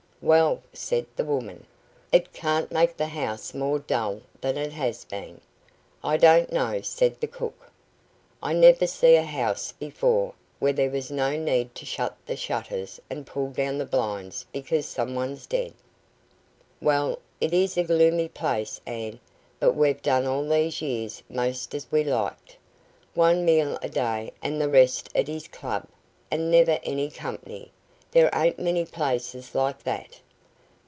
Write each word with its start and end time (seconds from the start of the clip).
"Well," 0.23 0.61
said 0.71 1.07
the 1.15 1.23
woman, 1.25 1.65
"it 2.11 2.31
can't 2.31 2.71
make 2.71 2.95
the 2.95 3.07
house 3.07 3.55
more 3.55 3.79
dull 3.79 4.21
than 4.39 4.55
it 4.55 4.71
has 4.71 5.03
been." 5.03 5.41
"I 6.03 6.17
don't 6.17 6.53
know," 6.53 6.81
said 6.81 7.19
the 7.19 7.25
cook. 7.27 7.71
"I 8.41 8.53
never 8.53 8.85
see 8.85 9.15
a 9.15 9.23
house 9.23 9.71
before 9.71 10.35
where 10.59 10.73
there 10.73 10.91
was 10.91 11.09
no 11.09 11.35
need 11.35 11.73
to 11.73 11.87
shut 11.87 12.15
the 12.27 12.35
shutters 12.35 13.01
and 13.09 13.25
pull 13.25 13.49
down 13.49 13.79
the 13.79 13.85
blinds 13.87 14.45
because 14.53 14.85
some 14.85 15.15
one's 15.15 15.47
dead." 15.47 15.73
"Well, 16.79 17.17
it 17.41 17.51
is 17.51 17.75
a 17.75 17.83
gloomy 17.83 18.27
place, 18.27 18.79
Ann, 18.85 19.19
but 19.59 19.73
we've 19.73 20.03
done 20.03 20.27
all 20.27 20.47
these 20.47 20.83
years 20.83 21.23
most 21.31 21.73
as 21.73 21.91
we 21.91 22.03
liked. 22.03 22.57
One 23.15 23.43
meal 23.43 23.79
a 23.81 23.89
day 23.89 24.33
and 24.39 24.61
the 24.61 24.69
rest 24.69 25.09
at 25.15 25.27
his 25.27 25.47
club, 25.47 25.87
and 26.29 26.51
never 26.51 26.79
any 26.83 27.09
company. 27.09 27.71
There 28.13 28.29
ain't 28.35 28.59
many 28.59 28.83
places 28.83 29.55
like 29.55 29.83
that." 29.83 30.19